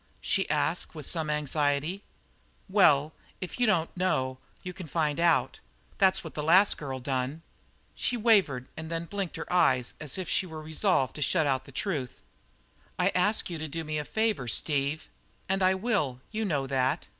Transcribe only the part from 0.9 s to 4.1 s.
with some anxiety. "Well, if you don't